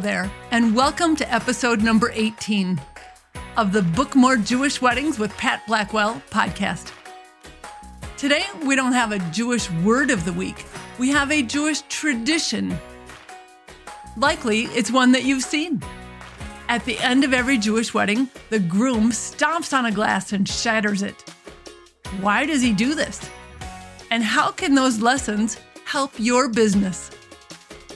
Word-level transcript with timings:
there, 0.00 0.30
and 0.50 0.74
welcome 0.74 1.14
to 1.14 1.30
episode 1.30 1.82
number 1.82 2.10
18 2.14 2.80
of 3.58 3.70
the 3.72 3.82
Book 3.82 4.16
More 4.16 4.36
Jewish 4.36 4.80
Weddings 4.80 5.18
with 5.18 5.36
Pat 5.36 5.66
Blackwell 5.66 6.22
podcast. 6.30 6.90
Today, 8.16 8.44
we 8.64 8.76
don't 8.76 8.94
have 8.94 9.12
a 9.12 9.18
Jewish 9.30 9.70
word 9.70 10.10
of 10.10 10.24
the 10.24 10.32
week, 10.32 10.64
we 10.98 11.10
have 11.10 11.30
a 11.30 11.42
Jewish 11.42 11.82
tradition. 11.82 12.78
Likely, 14.16 14.62
it's 14.62 14.90
one 14.90 15.12
that 15.12 15.24
you've 15.24 15.42
seen. 15.42 15.82
At 16.68 16.86
the 16.86 16.98
end 17.00 17.22
of 17.22 17.34
every 17.34 17.58
Jewish 17.58 17.92
wedding, 17.92 18.30
the 18.48 18.58
groom 18.58 19.10
stomps 19.10 19.76
on 19.76 19.84
a 19.84 19.92
glass 19.92 20.32
and 20.32 20.48
shatters 20.48 21.02
it. 21.02 21.28
Why 22.22 22.46
does 22.46 22.62
he 22.62 22.72
do 22.72 22.94
this? 22.94 23.20
And 24.10 24.22
how 24.22 24.50
can 24.50 24.74
those 24.74 25.02
lessons 25.02 25.58
help 25.84 26.12
your 26.16 26.48
business? 26.48 27.10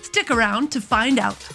Stick 0.03 0.31
around 0.31 0.71
to 0.73 0.83
find 0.83 1.19
out. 1.19 1.49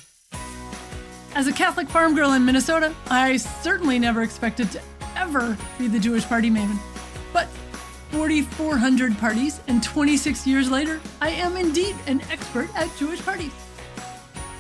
As 1.40 1.48
a 1.48 1.54
Catholic 1.54 1.88
farm 1.88 2.16
girl 2.16 2.34
in 2.34 2.44
Minnesota, 2.44 2.94
I 3.10 3.38
certainly 3.38 3.98
never 3.98 4.24
expected 4.24 4.70
to 4.74 4.82
ever 5.16 5.58
be 5.78 5.88
the 5.88 5.98
Jewish 5.98 6.26
party 6.26 6.50
maven. 6.50 6.78
But 7.32 7.48
4,400 8.12 9.18
parties 9.18 9.62
and 9.70 9.82
26 9.82 10.46
years 10.46 10.70
later, 10.70 11.00
I 11.22 11.30
am 11.30 11.56
indeed 11.56 11.96
an 12.08 12.20
expert 12.30 12.68
at 12.76 12.94
Jewish 12.98 13.22
parties. 13.22 13.54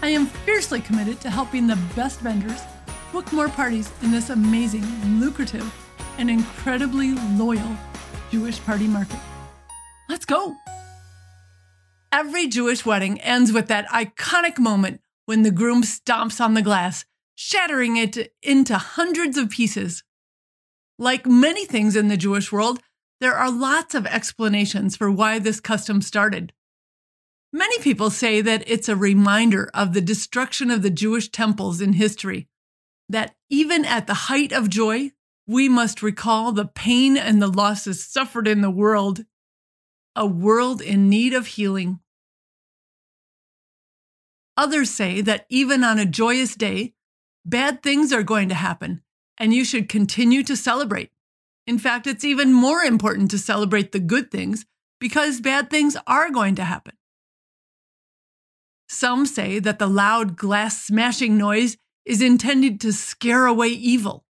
I 0.01 0.07
am 0.07 0.27
fiercely 0.27 0.79
committed 0.79 1.19
to 1.19 1.29
helping 1.29 1.67
the 1.67 1.75
best 1.97 2.21
vendors 2.21 2.61
book 3.11 3.29
more 3.33 3.49
parties 3.49 3.91
in 4.01 4.11
this 4.11 4.29
amazing, 4.29 4.85
lucrative, 5.19 5.69
and 6.17 6.29
incredibly 6.29 7.11
loyal 7.35 7.75
Jewish 8.31 8.63
party 8.63 8.87
market. 8.87 9.19
Let's 10.07 10.23
go! 10.23 10.55
Every 12.13 12.47
Jewish 12.47 12.85
wedding 12.85 13.19
ends 13.19 13.51
with 13.51 13.67
that 13.67 13.85
iconic 13.89 14.57
moment 14.57 15.01
when 15.29 15.43
the 15.43 15.51
groom 15.51 15.83
stomps 15.83 16.43
on 16.43 16.55
the 16.55 16.61
glass, 16.63 17.05
shattering 17.35 17.97
it 17.97 18.33
into 18.41 18.75
hundreds 18.75 19.37
of 19.37 19.51
pieces. 19.51 20.03
Like 20.97 21.27
many 21.27 21.65
things 21.65 21.95
in 21.95 22.07
the 22.07 22.17
Jewish 22.17 22.51
world, 22.51 22.79
there 23.21 23.35
are 23.35 23.51
lots 23.51 23.93
of 23.93 24.07
explanations 24.07 24.95
for 24.95 25.11
why 25.11 25.37
this 25.37 25.59
custom 25.59 26.01
started. 26.01 26.51
Many 27.53 27.77
people 27.77 28.09
say 28.09 28.41
that 28.41 28.63
it's 28.65 28.89
a 28.89 28.95
reminder 28.95 29.69
of 29.71 29.93
the 29.93 30.01
destruction 30.01 30.71
of 30.71 30.81
the 30.81 30.89
Jewish 30.89 31.29
temples 31.29 31.79
in 31.79 31.93
history, 31.93 32.47
that 33.07 33.35
even 33.51 33.85
at 33.85 34.07
the 34.07 34.15
height 34.31 34.51
of 34.51 34.67
joy, 34.67 35.11
we 35.45 35.69
must 35.69 36.01
recall 36.01 36.53
the 36.53 36.65
pain 36.65 37.15
and 37.15 37.39
the 37.39 37.53
losses 37.53 38.03
suffered 38.03 38.47
in 38.47 38.61
the 38.61 38.71
world 38.71 39.25
a 40.15 40.25
world 40.25 40.81
in 40.81 41.07
need 41.07 41.35
of 41.35 41.45
healing. 41.45 41.99
Others 44.59 44.89
say 44.89 45.21
that 45.21 45.45
even 45.47 45.85
on 45.85 45.99
a 45.99 46.05
joyous 46.05 46.53
day, 46.53 46.93
bad 47.45 47.81
things 47.81 48.11
are 48.11 48.23
going 48.23 48.49
to 48.49 48.55
happen, 48.55 49.01
and 49.37 49.53
you 49.53 49.63
should 49.63 49.87
continue 49.87 50.43
to 50.43 50.57
celebrate. 50.57 51.11
In 51.65 51.79
fact, 51.79 52.05
it's 52.05 52.25
even 52.25 52.51
more 52.51 52.81
important 52.81 53.31
to 53.31 53.37
celebrate 53.37 53.93
the 53.93 54.01
good 54.01 54.29
things 54.29 54.65
because 54.99 55.39
bad 55.39 55.69
things 55.69 55.95
are 56.05 56.29
going 56.29 56.55
to 56.55 56.65
happen. 56.65 56.97
Some 58.89 59.25
say 59.25 59.59
that 59.59 59.79
the 59.79 59.87
loud 59.87 60.35
glass 60.35 60.83
smashing 60.83 61.37
noise 61.37 61.77
is 62.03 62.21
intended 62.21 62.81
to 62.81 62.91
scare 62.91 63.45
away 63.45 63.69
evil. 63.69 64.25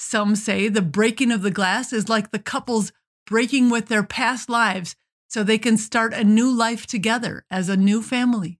Some 0.00 0.34
say 0.34 0.66
the 0.66 0.82
breaking 0.82 1.30
of 1.30 1.42
the 1.42 1.52
glass 1.52 1.92
is 1.92 2.08
like 2.08 2.32
the 2.32 2.40
couples 2.40 2.90
breaking 3.24 3.70
with 3.70 3.86
their 3.86 4.02
past 4.02 4.50
lives 4.50 4.96
so 5.28 5.44
they 5.44 5.58
can 5.58 5.76
start 5.76 6.12
a 6.12 6.24
new 6.24 6.50
life 6.50 6.88
together 6.88 7.44
as 7.52 7.68
a 7.68 7.76
new 7.76 8.02
family. 8.02 8.59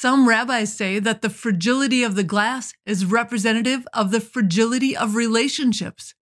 Some 0.00 0.26
rabbis 0.26 0.74
say 0.74 0.98
that 0.98 1.20
the 1.20 1.28
fragility 1.28 2.04
of 2.04 2.14
the 2.14 2.24
glass 2.24 2.72
is 2.86 3.04
representative 3.04 3.86
of 3.92 4.12
the 4.12 4.20
fragility 4.22 4.96
of 4.96 5.14
relationships. 5.14 6.14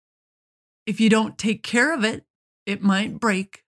If 0.88 1.00
you 1.00 1.12
don't 1.12 1.38
take 1.38 1.62
care 1.62 1.94
of 1.94 2.04
it, 2.04 2.26
it 2.66 2.82
might 2.82 3.20
break. 3.20 3.64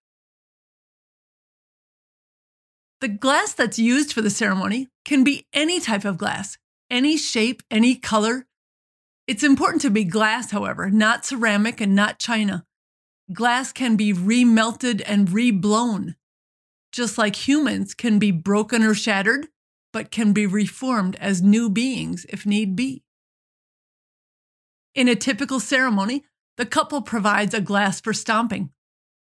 The 3.02 3.08
glass 3.08 3.54
that's 3.54 3.78
used 3.78 4.12
for 4.12 4.24
the 4.24 4.32
ceremony 4.32 4.88
can 5.06 5.24
be 5.24 5.46
any 5.54 5.80
type 5.80 6.06
of 6.06 6.18
glass, 6.18 6.58
any 6.90 7.16
shape, 7.16 7.62
any 7.70 7.94
color, 7.94 8.48
it's 9.28 9.44
important 9.44 9.84
to 9.84 9.92
be 9.92 10.06
glass, 10.06 10.50
however, 10.50 10.90
not 10.90 11.24
ceramic 11.24 11.82
and 11.82 11.94
not 11.94 12.18
china. 12.18 12.66
Glass 13.32 13.72
can 13.72 13.96
be 13.96 14.12
remelted 14.12 15.04
and 15.06 15.28
reblown, 15.28 16.16
just 16.92 17.20
like 17.20 17.48
humans 17.48 17.94
can 17.94 18.18
be 18.18 18.32
broken 18.32 18.82
or 18.82 18.96
shattered, 18.96 19.50
but 19.92 20.12
can 20.12 20.34
be 20.34 20.46
reformed 20.46 21.16
as 21.18 21.42
new 21.42 21.70
beings 21.70 22.26
if 22.30 22.46
need 22.46 22.76
be. 22.76 23.04
In 24.96 25.08
a 25.08 25.16
typical 25.16 25.60
ceremony, 25.60 26.26
the 26.58 26.66
couple 26.66 27.02
provides 27.02 27.54
a 27.54 27.62
glass 27.62 28.02
for 28.02 28.14
stomping. 28.14 28.72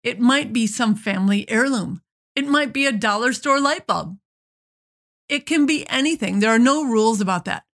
It 0.02 0.20
might 0.20 0.52
be 0.52 0.66
some 0.66 0.94
family 0.94 1.48
heirloom. 1.48 2.02
It 2.34 2.46
might 2.46 2.72
be 2.72 2.86
a 2.86 2.92
dollar 2.92 3.32
store 3.32 3.60
light 3.60 3.86
bulb. 3.86 4.18
It 5.28 5.46
can 5.46 5.64
be 5.64 5.88
anything. 5.88 6.40
There 6.40 6.50
are 6.50 6.58
no 6.58 6.84
rules 6.84 7.20
about 7.20 7.44
that. 7.46 7.64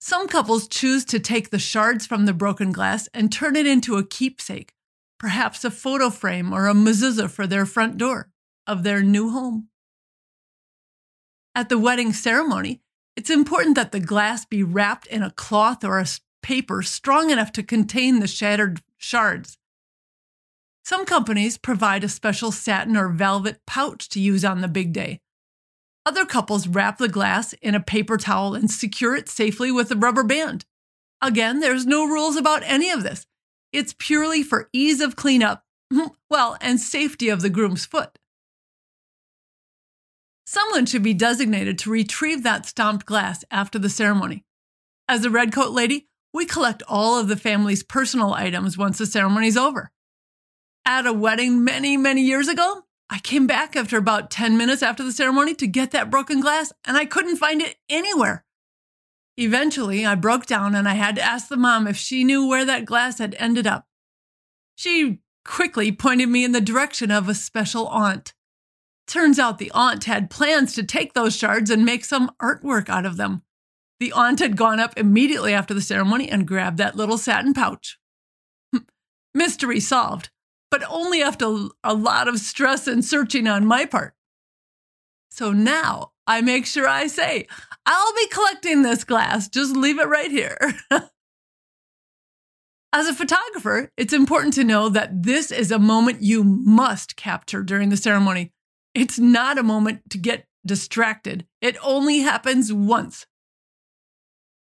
Some 0.00 0.28
couples 0.28 0.68
choose 0.68 1.04
to 1.06 1.18
take 1.18 1.50
the 1.50 1.58
shards 1.58 2.06
from 2.06 2.24
the 2.24 2.32
broken 2.32 2.70
glass 2.70 3.08
and 3.12 3.32
turn 3.32 3.56
it 3.56 3.66
into 3.66 3.96
a 3.96 4.06
keepsake, 4.06 4.72
perhaps 5.18 5.64
a 5.64 5.70
photo 5.70 6.08
frame 6.08 6.52
or 6.52 6.68
a 6.68 6.74
mezuzah 6.74 7.28
for 7.28 7.46
their 7.46 7.66
front 7.66 7.98
door 7.98 8.30
of 8.66 8.84
their 8.84 9.02
new 9.02 9.30
home. 9.30 9.68
At 11.58 11.70
the 11.70 11.76
wedding 11.76 12.12
ceremony, 12.12 12.82
it's 13.16 13.30
important 13.30 13.74
that 13.74 13.90
the 13.90 13.98
glass 13.98 14.44
be 14.44 14.62
wrapped 14.62 15.08
in 15.08 15.24
a 15.24 15.32
cloth 15.32 15.82
or 15.82 15.98
a 15.98 16.06
paper 16.40 16.82
strong 16.82 17.30
enough 17.30 17.50
to 17.50 17.64
contain 17.64 18.20
the 18.20 18.28
shattered 18.28 18.80
shards. 18.96 19.58
Some 20.84 21.04
companies 21.04 21.58
provide 21.58 22.04
a 22.04 22.08
special 22.08 22.52
satin 22.52 22.96
or 22.96 23.08
velvet 23.08 23.58
pouch 23.66 24.08
to 24.10 24.20
use 24.20 24.44
on 24.44 24.60
the 24.60 24.68
big 24.68 24.92
day, 24.92 25.20
other 26.06 26.24
couples 26.24 26.68
wrap 26.68 26.98
the 26.98 27.08
glass 27.08 27.54
in 27.54 27.74
a 27.74 27.80
paper 27.80 28.18
towel 28.18 28.54
and 28.54 28.70
secure 28.70 29.16
it 29.16 29.28
safely 29.28 29.72
with 29.72 29.90
a 29.90 29.96
rubber 29.96 30.22
band. 30.22 30.64
Again, 31.20 31.58
there's 31.58 31.86
no 31.86 32.06
rules 32.06 32.36
about 32.36 32.62
any 32.66 32.88
of 32.88 33.02
this. 33.02 33.26
It's 33.72 33.96
purely 33.98 34.44
for 34.44 34.70
ease 34.72 35.00
of 35.00 35.16
cleanup, 35.16 35.64
well, 36.30 36.56
and 36.60 36.78
safety 36.78 37.28
of 37.28 37.42
the 37.42 37.50
groom's 37.50 37.84
foot. 37.84 38.16
Someone 40.50 40.86
should 40.86 41.02
be 41.02 41.12
designated 41.12 41.78
to 41.78 41.90
retrieve 41.90 42.42
that 42.42 42.64
stomped 42.64 43.04
glass 43.04 43.44
after 43.50 43.78
the 43.78 43.90
ceremony. 43.90 44.46
As 45.06 45.26
a 45.26 45.30
redcoat 45.30 45.72
lady, 45.72 46.08
we 46.32 46.46
collect 46.46 46.82
all 46.88 47.20
of 47.20 47.28
the 47.28 47.36
family's 47.36 47.82
personal 47.82 48.32
items 48.32 48.78
once 48.78 48.96
the 48.96 49.04
ceremony's 49.04 49.58
over. 49.58 49.90
At 50.86 51.06
a 51.06 51.12
wedding 51.12 51.64
many, 51.64 51.98
many 51.98 52.22
years 52.22 52.48
ago, 52.48 52.84
I 53.10 53.18
came 53.18 53.46
back 53.46 53.76
after 53.76 53.98
about 53.98 54.30
10 54.30 54.56
minutes 54.56 54.82
after 54.82 55.04
the 55.04 55.12
ceremony 55.12 55.54
to 55.54 55.66
get 55.66 55.90
that 55.90 56.10
broken 56.10 56.40
glass, 56.40 56.72
and 56.86 56.96
I 56.96 57.04
couldn't 57.04 57.36
find 57.36 57.60
it 57.60 57.76
anywhere. 57.90 58.46
Eventually, 59.36 60.06
I 60.06 60.14
broke 60.14 60.46
down 60.46 60.74
and 60.74 60.88
I 60.88 60.94
had 60.94 61.16
to 61.16 61.22
ask 61.22 61.48
the 61.48 61.58
mom 61.58 61.86
if 61.86 61.98
she 61.98 62.24
knew 62.24 62.48
where 62.48 62.64
that 62.64 62.86
glass 62.86 63.18
had 63.18 63.36
ended 63.38 63.66
up. 63.66 63.86
She 64.76 65.18
quickly 65.44 65.92
pointed 65.92 66.30
me 66.30 66.42
in 66.42 66.52
the 66.52 66.62
direction 66.62 67.10
of 67.10 67.28
a 67.28 67.34
special 67.34 67.86
aunt. 67.88 68.32
Turns 69.08 69.38
out 69.38 69.58
the 69.58 69.72
aunt 69.74 70.04
had 70.04 70.30
plans 70.30 70.74
to 70.74 70.84
take 70.84 71.14
those 71.14 71.34
shards 71.34 71.70
and 71.70 71.84
make 71.84 72.04
some 72.04 72.30
artwork 72.40 72.88
out 72.88 73.06
of 73.06 73.16
them. 73.16 73.42
The 73.98 74.12
aunt 74.12 74.38
had 74.38 74.56
gone 74.56 74.78
up 74.78 74.96
immediately 74.96 75.52
after 75.52 75.74
the 75.74 75.80
ceremony 75.80 76.30
and 76.30 76.46
grabbed 76.46 76.78
that 76.78 76.94
little 76.94 77.18
satin 77.18 77.54
pouch. 77.54 77.98
Hmm, 78.72 78.82
mystery 79.34 79.80
solved 79.80 80.30
but 80.70 80.82
only 80.88 81.22
after 81.22 81.68
a 81.82 81.94
lot 81.94 82.28
of 82.28 82.38
stress 82.38 82.86
and 82.86 83.04
searching 83.04 83.46
on 83.46 83.66
my 83.66 83.84
part. 83.84 84.14
So 85.30 85.52
now 85.52 86.12
I 86.26 86.40
make 86.40 86.66
sure 86.66 86.88
I 86.88 87.06
say, 87.06 87.46
I'll 87.86 88.14
be 88.14 88.26
collecting 88.28 88.82
this 88.82 89.04
glass, 89.04 89.48
just 89.48 89.76
leave 89.76 89.98
it 89.98 90.08
right 90.08 90.30
here. 90.30 90.56
As 92.92 93.06
a 93.06 93.14
photographer, 93.14 93.90
it's 93.96 94.12
important 94.14 94.54
to 94.54 94.64
know 94.64 94.88
that 94.88 95.22
this 95.22 95.52
is 95.52 95.70
a 95.70 95.78
moment 95.78 96.22
you 96.22 96.42
must 96.42 97.16
capture 97.16 97.62
during 97.62 97.90
the 97.90 97.96
ceremony. 97.96 98.52
It's 98.94 99.18
not 99.18 99.58
a 99.58 99.62
moment 99.62 100.10
to 100.10 100.18
get 100.18 100.46
distracted, 100.66 101.46
it 101.60 101.76
only 101.82 102.20
happens 102.20 102.72
once. 102.72 103.26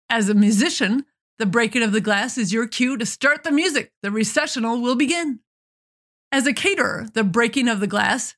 As 0.09 0.29
a 0.29 0.33
musician, 0.33 1.05
the 1.39 1.45
breaking 1.45 1.83
of 1.83 1.91
the 1.91 2.01
glass 2.01 2.37
is 2.37 2.53
your 2.53 2.67
cue 2.67 2.97
to 2.97 3.05
start 3.05 3.43
the 3.43 3.51
music. 3.51 3.91
The 4.03 4.11
recessional 4.11 4.81
will 4.81 4.95
begin. 4.95 5.39
As 6.31 6.45
a 6.45 6.53
caterer, 6.53 7.07
the 7.13 7.23
breaking 7.23 7.67
of 7.67 7.79
the 7.79 7.87
glass, 7.87 8.35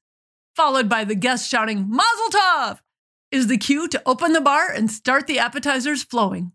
followed 0.56 0.88
by 0.88 1.04
the 1.04 1.16
guests 1.16 1.48
shouting, 1.48 1.88
Mazel 1.90 2.30
Tov, 2.30 2.80
is 3.32 3.48
the 3.48 3.58
cue 3.58 3.88
to 3.88 4.02
open 4.06 4.34
the 4.34 4.42
bar 4.42 4.72
and 4.72 4.92
start 4.92 5.28
the 5.28 5.40
appetizers 5.40 6.04
flowing. 6.04 6.52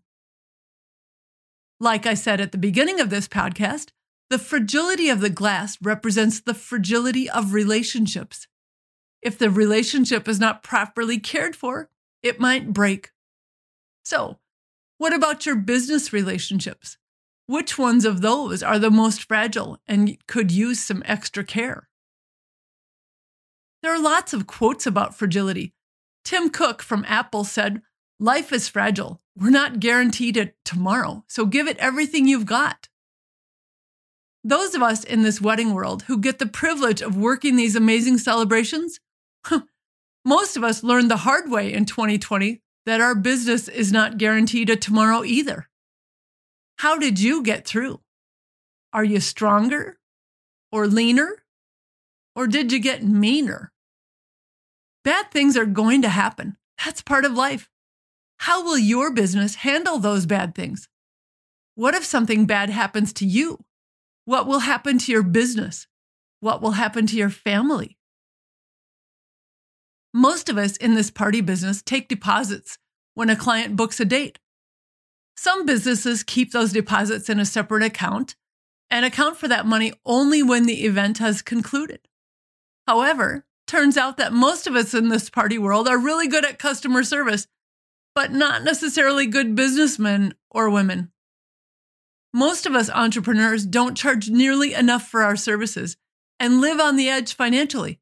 Like 1.79 2.05
I 2.05 2.13
said 2.13 2.41
at 2.41 2.51
the 2.51 2.57
beginning 2.57 2.99
of 2.99 3.09
this 3.09 3.27
podcast, 3.27 3.89
the 4.29 4.39
fragility 4.39 5.09
of 5.09 5.21
the 5.21 5.29
glass 5.29 5.77
represents 5.81 6.39
the 6.39 6.53
fragility 6.53 7.29
of 7.29 7.53
relationships. 7.53 8.47
If 9.21 9.37
the 9.37 9.49
relationship 9.49 10.27
is 10.27 10.39
not 10.39 10.63
properly 10.63 11.19
cared 11.19 11.55
for, 11.55 11.89
it 12.23 12.39
might 12.39 12.73
break. 12.73 13.11
So, 14.03 14.39
what 14.97 15.13
about 15.13 15.45
your 15.45 15.55
business 15.55 16.11
relationships? 16.13 16.97
Which 17.47 17.77
ones 17.77 18.05
of 18.05 18.21
those 18.21 18.61
are 18.61 18.79
the 18.79 18.91
most 18.91 19.23
fragile 19.23 19.79
and 19.87 20.17
could 20.27 20.51
use 20.51 20.79
some 20.79 21.03
extra 21.05 21.43
care? 21.43 21.89
There 23.81 23.93
are 23.93 23.99
lots 23.99 24.33
of 24.33 24.45
quotes 24.45 24.85
about 24.85 25.15
fragility. 25.15 25.73
Tim 26.23 26.49
Cook 26.49 26.81
from 26.81 27.05
Apple 27.07 27.43
said, 27.43 27.81
Life 28.19 28.51
is 28.51 28.67
fragile. 28.67 29.21
We're 29.35 29.49
not 29.49 29.79
guaranteed 29.79 30.35
it 30.35 30.55
tomorrow, 30.65 31.23
so 31.27 31.45
give 31.45 31.67
it 31.67 31.77
everything 31.77 32.27
you've 32.27 32.45
got. 32.45 32.89
Those 34.43 34.75
of 34.75 34.83
us 34.83 35.03
in 35.03 35.23
this 35.23 35.41
wedding 35.41 35.73
world 35.73 36.03
who 36.03 36.17
get 36.17 36.39
the 36.39 36.45
privilege 36.45 37.01
of 37.01 37.15
working 37.15 37.55
these 37.55 37.75
amazing 37.75 38.17
celebrations, 38.17 38.99
most 40.25 40.57
of 40.57 40.63
us 40.63 40.83
learned 40.83 41.09
the 41.09 41.17
hard 41.17 41.49
way 41.49 41.73
in 41.73 41.85
2020 41.85 42.61
that 42.85 43.01
our 43.01 43.15
business 43.15 43.67
is 43.67 43.91
not 43.91 44.17
guaranteed 44.17 44.69
a 44.69 44.75
tomorrow 44.75 45.23
either. 45.23 45.69
How 46.77 46.97
did 46.97 47.19
you 47.19 47.43
get 47.43 47.67
through? 47.67 47.99
Are 48.93 49.03
you 49.03 49.19
stronger 49.19 49.99
or 50.71 50.87
leaner? 50.87 51.43
Or 52.35 52.47
did 52.47 52.71
you 52.71 52.79
get 52.79 53.03
meaner? 53.03 53.71
Bad 55.03 55.31
things 55.31 55.57
are 55.57 55.65
going 55.65 56.01
to 56.01 56.09
happen. 56.09 56.57
That's 56.83 57.01
part 57.01 57.25
of 57.25 57.33
life. 57.33 57.69
How 58.37 58.63
will 58.63 58.77
your 58.77 59.11
business 59.11 59.55
handle 59.55 59.99
those 59.99 60.25
bad 60.25 60.55
things? 60.55 60.87
What 61.75 61.95
if 61.95 62.05
something 62.05 62.45
bad 62.45 62.69
happens 62.69 63.13
to 63.13 63.25
you? 63.25 63.65
What 64.25 64.47
will 64.47 64.59
happen 64.59 64.97
to 64.99 65.11
your 65.11 65.23
business? 65.23 65.87
What 66.39 66.61
will 66.61 66.71
happen 66.71 67.05
to 67.07 67.17
your 67.17 67.29
family? 67.29 67.98
Most 70.13 70.49
of 70.49 70.57
us 70.57 70.75
in 70.77 70.95
this 70.95 71.11
party 71.11 71.41
business 71.41 71.81
take 71.81 72.07
deposits 72.07 72.77
when 73.13 73.29
a 73.29 73.35
client 73.35 73.75
books 73.75 73.99
a 73.99 74.05
date. 74.05 74.39
Some 75.37 75.65
businesses 75.65 76.23
keep 76.23 76.51
those 76.51 76.73
deposits 76.73 77.29
in 77.29 77.39
a 77.39 77.45
separate 77.45 77.83
account 77.83 78.35
and 78.89 79.05
account 79.05 79.37
for 79.37 79.47
that 79.47 79.65
money 79.65 79.93
only 80.05 80.41
when 80.41 80.65
the 80.65 80.85
event 80.85 81.19
has 81.19 81.41
concluded. 81.41 82.01
However, 82.87 83.45
turns 83.67 83.97
out 83.97 84.17
that 84.17 84.33
most 84.33 84.65
of 84.65 84.75
us 84.75 84.93
in 84.93 85.09
this 85.09 85.29
party 85.29 85.57
world 85.57 85.87
are 85.87 85.97
really 85.97 86.27
good 86.27 86.43
at 86.43 86.57
customer 86.57 87.03
service, 87.03 87.47
but 88.15 88.31
not 88.31 88.63
necessarily 88.63 89.27
good 89.27 89.55
businessmen 89.55 90.33
or 90.49 90.69
women. 90.69 91.11
Most 92.33 92.65
of 92.65 92.75
us 92.75 92.89
entrepreneurs 92.89 93.65
don't 93.65 93.95
charge 93.97 94.29
nearly 94.29 94.73
enough 94.73 95.07
for 95.07 95.23
our 95.23 95.35
services 95.35 95.97
and 96.39 96.61
live 96.61 96.79
on 96.79 96.95
the 96.95 97.09
edge 97.09 97.35
financially. 97.35 97.99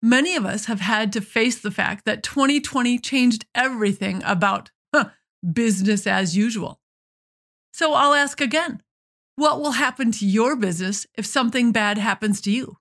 Many 0.00 0.36
of 0.36 0.44
us 0.46 0.66
have 0.66 0.80
had 0.80 1.12
to 1.12 1.20
face 1.20 1.58
the 1.58 1.70
fact 1.70 2.04
that 2.04 2.22
2020 2.22 2.98
changed 2.98 3.46
everything 3.54 4.22
about 4.24 4.70
huh, 4.94 5.10
business 5.52 6.06
as 6.06 6.36
usual. 6.36 6.80
So 7.72 7.94
I'll 7.94 8.14
ask 8.14 8.40
again 8.40 8.82
what 9.38 9.60
will 9.60 9.72
happen 9.72 10.10
to 10.12 10.26
your 10.26 10.56
business 10.56 11.06
if 11.16 11.24
something 11.24 11.70
bad 11.70 11.96
happens 11.96 12.40
to 12.40 12.50
you? 12.50 12.78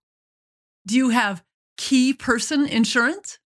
Do 0.87 0.95
you 0.95 1.09
have 1.09 1.43
key 1.77 2.13
person 2.13 2.65
insurance? 2.65 3.37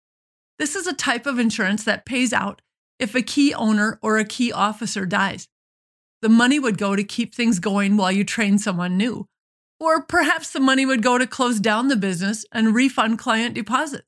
This 0.61 0.77
is 0.77 0.87
a 0.87 0.93
type 0.93 1.27
of 1.27 1.39
insurance 1.39 1.83
that 1.85 2.07
pays 2.07 2.33
out 2.33 2.63
if 3.01 3.15
a 3.17 3.23
key 3.23 3.53
owner 3.53 3.99
or 4.01 4.19
a 4.19 4.25
key 4.25 4.53
officer 4.53 5.07
dies. 5.07 5.49
The 6.23 6.29
money 6.29 6.61
would 6.61 6.79
go 6.79 6.95
to 6.95 7.03
keep 7.03 7.35
things 7.35 7.59
going 7.59 7.97
while 7.97 8.13
you 8.13 8.23
train 8.23 8.59
someone 8.59 8.97
new 8.97 9.27
or 9.81 10.03
perhaps 10.03 10.53
the 10.53 10.61
money 10.61 10.85
would 10.85 11.03
go 11.03 11.17
to 11.19 11.27
close 11.27 11.59
down 11.59 11.89
the 11.89 11.97
business 11.97 12.45
and 12.53 12.75
refund 12.75 13.19
client 13.19 13.55
deposits. 13.55 14.07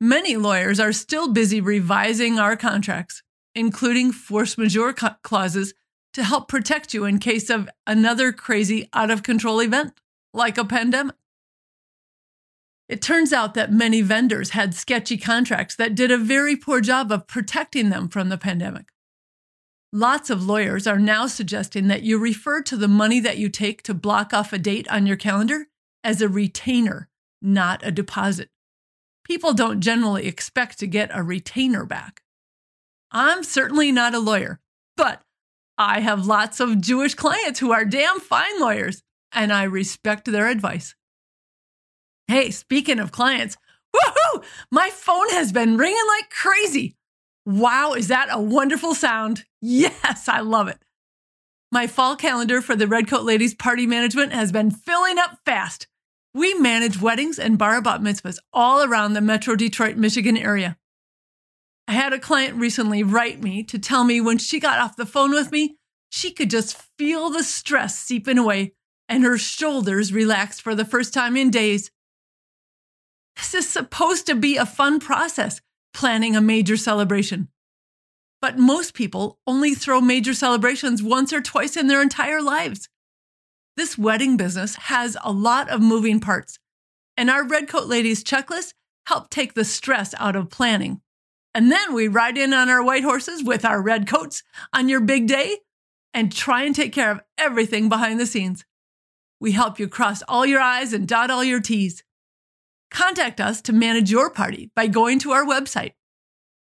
Many 0.00 0.36
lawyers 0.36 0.80
are 0.80 0.92
still 0.92 1.32
busy 1.32 1.60
revising 1.60 2.38
our 2.38 2.56
contracts, 2.56 3.22
including 3.54 4.10
force 4.10 4.58
majeure 4.58 4.92
clauses 4.92 5.74
to 6.12 6.24
help 6.24 6.48
protect 6.48 6.92
you 6.92 7.04
in 7.04 7.18
case 7.18 7.48
of 7.48 7.70
another 7.86 8.32
crazy, 8.32 8.88
out 8.92 9.10
of 9.10 9.22
control 9.22 9.60
event, 9.60 9.92
like 10.34 10.58
a 10.58 10.64
pandemic. 10.64 11.14
It 12.88 13.00
turns 13.00 13.32
out 13.32 13.54
that 13.54 13.72
many 13.72 14.02
vendors 14.02 14.50
had 14.50 14.74
sketchy 14.74 15.16
contracts 15.16 15.76
that 15.76 15.94
did 15.94 16.10
a 16.10 16.18
very 16.18 16.56
poor 16.56 16.80
job 16.80 17.10
of 17.10 17.26
protecting 17.26 17.88
them 17.88 18.08
from 18.08 18.28
the 18.28 18.36
pandemic. 18.36 18.91
Lots 19.94 20.30
of 20.30 20.46
lawyers 20.46 20.86
are 20.86 20.98
now 20.98 21.26
suggesting 21.26 21.88
that 21.88 22.02
you 22.02 22.18
refer 22.18 22.62
to 22.62 22.78
the 22.78 22.88
money 22.88 23.20
that 23.20 23.36
you 23.36 23.50
take 23.50 23.82
to 23.82 23.92
block 23.92 24.32
off 24.32 24.50
a 24.50 24.58
date 24.58 24.88
on 24.88 25.06
your 25.06 25.18
calendar 25.18 25.66
as 26.02 26.22
a 26.22 26.30
retainer, 26.30 27.10
not 27.42 27.86
a 27.86 27.90
deposit. 27.90 28.48
People 29.22 29.52
don't 29.52 29.82
generally 29.82 30.26
expect 30.26 30.78
to 30.78 30.86
get 30.86 31.10
a 31.12 31.22
retainer 31.22 31.84
back. 31.84 32.22
I'm 33.10 33.44
certainly 33.44 33.92
not 33.92 34.14
a 34.14 34.18
lawyer, 34.18 34.60
but 34.96 35.20
I 35.76 36.00
have 36.00 36.26
lots 36.26 36.58
of 36.58 36.80
Jewish 36.80 37.14
clients 37.14 37.60
who 37.60 37.72
are 37.72 37.84
damn 37.84 38.18
fine 38.18 38.60
lawyers, 38.60 39.02
and 39.30 39.52
I 39.52 39.64
respect 39.64 40.24
their 40.24 40.48
advice. 40.48 40.94
Hey, 42.28 42.50
speaking 42.50 42.98
of 42.98 43.12
clients, 43.12 43.58
woohoo! 43.94 44.42
My 44.70 44.88
phone 44.88 45.28
has 45.30 45.52
been 45.52 45.76
ringing 45.76 46.02
like 46.18 46.30
crazy. 46.30 46.96
Wow, 47.44 47.94
is 47.94 48.08
that 48.08 48.28
a 48.30 48.40
wonderful 48.40 48.94
sound? 48.94 49.44
Yes, 49.60 50.28
I 50.28 50.40
love 50.40 50.68
it. 50.68 50.78
My 51.72 51.86
fall 51.86 52.16
calendar 52.16 52.60
for 52.60 52.76
the 52.76 52.86
Redcoat 52.86 53.24
Ladies 53.24 53.54
Party 53.54 53.86
Management 53.86 54.32
has 54.32 54.52
been 54.52 54.70
filling 54.70 55.18
up 55.18 55.38
fast. 55.44 55.88
We 56.34 56.54
manage 56.54 57.00
weddings 57.00 57.38
and 57.38 57.58
bar 57.58 57.82
bat 57.82 58.00
mitzvahs 58.00 58.38
all 58.52 58.82
around 58.82 59.14
the 59.14 59.20
Metro 59.20 59.56
Detroit, 59.56 59.96
Michigan 59.96 60.36
area. 60.36 60.76
I 61.88 61.92
had 61.92 62.12
a 62.12 62.18
client 62.18 62.56
recently 62.56 63.02
write 63.02 63.42
me 63.42 63.62
to 63.64 63.78
tell 63.78 64.04
me 64.04 64.20
when 64.20 64.38
she 64.38 64.60
got 64.60 64.78
off 64.78 64.96
the 64.96 65.06
phone 65.06 65.32
with 65.32 65.50
me, 65.50 65.76
she 66.10 66.30
could 66.30 66.50
just 66.50 66.76
feel 66.98 67.30
the 67.30 67.42
stress 67.42 67.98
seeping 67.98 68.38
away 68.38 68.74
and 69.08 69.24
her 69.24 69.36
shoulders 69.36 70.12
relaxed 70.12 70.62
for 70.62 70.74
the 70.74 70.84
first 70.84 71.12
time 71.12 71.36
in 71.36 71.50
days. 71.50 71.90
This 73.36 73.54
is 73.54 73.68
supposed 73.68 74.26
to 74.26 74.34
be 74.34 74.56
a 74.56 74.66
fun 74.66 75.00
process 75.00 75.60
planning 75.94 76.36
a 76.36 76.40
major 76.40 76.76
celebration. 76.76 77.48
But 78.40 78.58
most 78.58 78.94
people 78.94 79.38
only 79.46 79.74
throw 79.74 80.00
major 80.00 80.34
celebrations 80.34 81.02
once 81.02 81.32
or 81.32 81.40
twice 81.40 81.76
in 81.76 81.86
their 81.86 82.02
entire 82.02 82.42
lives. 82.42 82.88
This 83.76 83.96
wedding 83.96 84.36
business 84.36 84.74
has 84.74 85.16
a 85.22 85.32
lot 85.32 85.70
of 85.70 85.80
moving 85.80 86.20
parts, 86.20 86.58
and 87.16 87.30
our 87.30 87.46
Redcoat 87.46 87.86
Ladies 87.86 88.24
checklist 88.24 88.74
help 89.06 89.30
take 89.30 89.54
the 89.54 89.64
stress 89.64 90.14
out 90.18 90.36
of 90.36 90.50
planning. 90.50 91.00
And 91.54 91.70
then 91.70 91.94
we 91.94 92.08
ride 92.08 92.38
in 92.38 92.52
on 92.52 92.68
our 92.68 92.82
white 92.82 93.04
horses 93.04 93.42
with 93.42 93.64
our 93.64 93.80
red 93.80 94.06
coats 94.06 94.42
on 94.72 94.88
your 94.88 95.00
big 95.00 95.26
day 95.26 95.58
and 96.14 96.32
try 96.32 96.62
and 96.64 96.74
take 96.74 96.92
care 96.92 97.10
of 97.10 97.20
everything 97.38 97.88
behind 97.88 98.18
the 98.18 98.26
scenes. 98.26 98.64
We 99.40 99.52
help 99.52 99.78
you 99.78 99.88
cross 99.88 100.22
all 100.28 100.46
your 100.46 100.60
I's 100.60 100.92
and 100.92 101.06
dot 101.06 101.30
all 101.30 101.44
your 101.44 101.60
T's. 101.60 102.02
Contact 102.92 103.40
us 103.40 103.62
to 103.62 103.72
manage 103.72 104.10
your 104.10 104.30
party 104.30 104.70
by 104.76 104.86
going 104.86 105.18
to 105.20 105.32
our 105.32 105.44
website, 105.44 105.92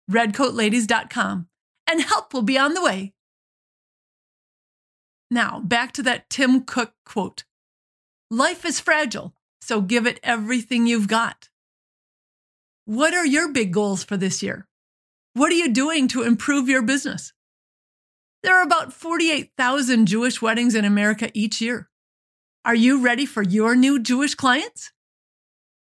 redcoatladies.com, 0.10 1.48
and 1.90 2.02
help 2.02 2.34
will 2.34 2.44
be 2.44 2.58
on 2.58 2.76
the 2.76 2.84
way. 2.84 3.14
Now, 5.32 5.60
back 5.60 5.92
to 5.94 6.04
that 6.04 6.30
Tim 6.30 6.62
Cook 6.62 6.94
quote 7.04 7.44
Life 8.30 8.64
is 8.64 8.80
fragile, 8.80 9.34
so 9.60 9.82
give 9.82 10.06
it 10.06 10.20
everything 10.22 10.86
you've 10.86 11.08
got. 11.08 11.50
What 12.86 13.14
are 13.14 13.26
your 13.26 13.52
big 13.52 13.74
goals 13.74 14.04
for 14.04 14.16
this 14.16 14.44
year? 14.44 14.68
What 15.34 15.52
are 15.52 15.56
you 15.56 15.72
doing 15.72 16.08
to 16.10 16.24
improve 16.24 16.70
your 16.70 16.82
business? 16.84 17.34
There 18.44 18.56
are 18.56 18.64
about 18.64 18.94
48,000 18.94 20.06
Jewish 20.06 20.42
weddings 20.42 20.76
in 20.76 20.86
America 20.86 21.30
each 21.34 21.60
year. 21.60 21.90
Are 22.64 22.76
you 22.76 23.02
ready 23.02 23.26
for 23.26 23.42
your 23.42 23.76
new 23.76 24.00
Jewish 24.00 24.36
clients? 24.36 24.92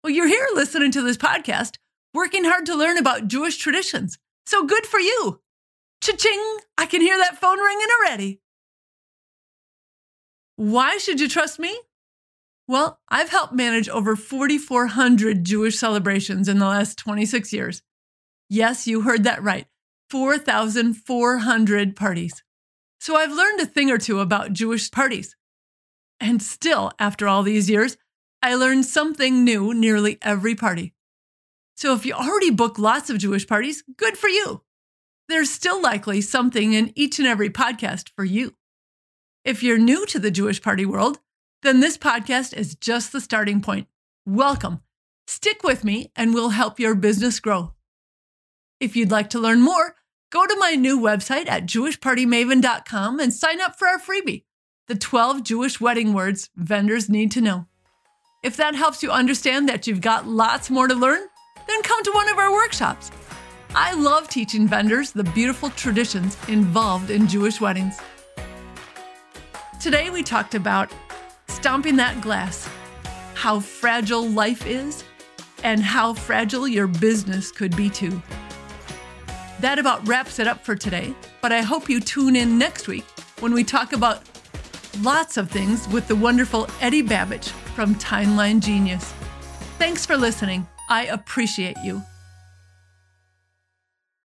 Well, 0.04 0.14
you're 0.14 0.28
here 0.28 0.48
listening 0.54 0.92
to 0.92 1.02
this 1.02 1.18
podcast, 1.18 1.76
working 2.14 2.46
hard 2.46 2.66
to 2.68 2.76
learn 2.76 2.98
about 2.98 3.28
Jewish 3.28 3.58
traditions. 3.58 4.18
So 4.46 4.66
good 4.66 4.86
for 4.86 5.00
you. 5.00 5.42
Cha-ching! 6.02 6.58
I 6.78 6.86
can 6.86 7.02
hear 7.02 7.18
that 7.18 7.42
phone 7.42 7.60
ringing 7.60 7.88
already. 8.00 8.40
Why 10.56 10.98
should 10.98 11.20
you 11.20 11.28
trust 11.28 11.60
me? 11.60 11.78
Well, 12.66 13.02
I've 13.10 13.30
helped 13.30 13.54
manage 13.54 13.90
over 13.90 14.16
4,400 14.16 15.44
Jewish 15.44 15.78
celebrations 15.78 16.48
in 16.48 16.60
the 16.60 16.68
last 16.68 16.98
26 16.98 17.52
years. 17.52 17.82
Yes, 18.50 18.88
you 18.88 19.02
heard 19.02 19.26
that 19.26 19.44
right 19.44 19.68
4,400 20.10 21.96
parties. 21.98 22.42
So 23.02 23.18
I've 23.18 23.34
learned 23.34 23.60
a 23.60 23.66
thing 23.66 23.92
or 23.92 23.98
two 23.98 24.20
about 24.20 24.54
Jewish 24.54 24.90
parties. 24.92 25.36
And 26.22 26.42
still, 26.42 26.92
after 27.00 27.28
all 27.28 27.44
these 27.44 27.70
years, 27.70 27.98
I 28.42 28.56
learned 28.56 28.86
something 28.86 29.44
new 29.44 29.74
nearly 29.74 30.18
every 30.22 30.56
party. 30.56 30.94
So 31.76 31.94
if 31.94 32.06
you 32.06 32.14
already 32.14 32.52
book 32.52 32.80
lots 32.80 33.10
of 33.10 33.18
Jewish 33.18 33.46
parties, 33.46 33.84
good 33.98 34.18
for 34.18 34.30
you. 34.30 34.64
There's 35.28 35.50
still 35.50 35.82
likely 35.82 36.22
something 36.22 36.74
in 36.74 36.94
each 36.96 37.20
and 37.20 37.28
every 37.28 37.50
podcast 37.50 38.10
for 38.16 38.24
you. 38.24 38.56
If 39.44 39.62
you're 39.62 39.78
new 39.78 40.06
to 40.08 40.20
the 40.20 40.32
Jewish 40.32 40.62
party 40.62 40.86
world, 40.86 41.20
then 41.64 41.82
this 41.82 41.98
podcast 41.98 42.54
is 42.54 42.76
just 42.76 43.12
the 43.12 43.20
starting 43.20 43.62
point. 43.62 43.88
Welcome. 44.26 44.82
Stick 45.28 45.62
with 45.64 45.84
me 45.84 46.12
and 46.16 46.34
we'll 46.34 46.50
help 46.50 46.80
your 46.80 46.96
business 46.96 47.40
grow. 47.40 47.74
If 48.80 48.96
you'd 48.96 49.12
like 49.12 49.30
to 49.32 49.40
learn 49.40 49.62
more, 49.62 49.96
go 50.32 50.46
to 50.46 50.56
my 50.58 50.76
new 50.76 50.98
website 50.98 51.50
at 51.50 51.66
jewishpartymaven.com 51.66 53.20
and 53.20 53.34
sign 53.34 53.60
up 53.60 53.78
for 53.78 53.88
our 53.90 54.00
freebie, 54.00 54.46
the 54.88 54.96
12 54.96 55.44
Jewish 55.44 55.82
wedding 55.82 56.14
words 56.14 56.50
vendors 56.56 57.10
need 57.10 57.32
to 57.34 57.42
know. 57.42 57.69
If 58.42 58.56
that 58.56 58.74
helps 58.74 59.04
you 59.04 59.12
understand 59.12 59.68
that 59.68 59.86
you've 59.86 60.00
got 60.00 60.26
lots 60.26 60.70
more 60.70 60.88
to 60.88 60.96
learn, 60.96 61.28
then 61.68 61.82
come 61.82 62.02
to 62.06 62.12
one 62.14 62.30
of 62.30 62.38
our 62.38 62.54
workshops. 62.54 63.12
I 63.76 63.94
love 63.94 64.30
teaching 64.30 64.66
vendors 64.66 65.12
the 65.12 65.26
beautiful 65.26 65.70
traditions 65.72 66.38
involved 66.48 67.10
in 67.12 67.28
Jewish 67.28 67.60
weddings. 67.60 68.00
Today 69.82 70.10
we 70.10 70.24
talked 70.24 70.56
about 70.56 70.90
stomping 71.50 71.98
that 71.98 72.22
glass, 72.22 72.70
how 73.34 73.60
fragile 73.60 74.26
life 74.26 74.66
is, 74.66 75.04
and 75.66 75.84
how 75.84 76.14
fragile 76.14 76.66
your 76.66 76.88
business 76.88 77.52
could 77.52 77.76
be 77.76 77.90
too. 77.90 78.22
That 79.60 79.80
about 79.80 80.08
wraps 80.08 80.40
it 80.40 80.48
up 80.48 80.64
for 80.64 80.76
today, 80.76 81.14
but 81.42 81.52
I 81.52 81.60
hope 81.60 81.90
you 81.90 82.00
tune 82.00 82.38
in 82.38 82.58
next 82.58 82.88
week 82.88 83.06
when 83.42 83.52
we 83.52 83.66
talk 83.66 83.92
about 83.92 84.22
lots 85.02 85.36
of 85.36 85.52
things 85.52 85.90
with 85.90 86.08
the 86.08 86.16
wonderful 86.16 86.70
Eddie 86.80 87.04
Babich 87.04 87.52
from 87.80 87.96
Timeline 87.96 88.60
Genius. 88.60 89.14
Thanks 89.78 90.06
for 90.06 90.18
listening. 90.18 90.68
I 90.90 91.06
appreciate 91.06 91.78
you. 91.82 92.04